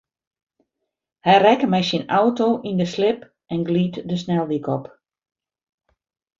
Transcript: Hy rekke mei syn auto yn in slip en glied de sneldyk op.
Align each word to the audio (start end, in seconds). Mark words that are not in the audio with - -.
Hy 1.25 1.33
rekke 1.45 1.67
mei 1.71 1.83
syn 1.89 2.05
auto 2.19 2.47
yn 2.69 2.83
in 2.85 2.91
slip 2.93 3.19
en 3.53 3.65
glied 3.67 3.95
de 4.09 4.15
sneldyk 4.21 4.65
op. 4.77 4.85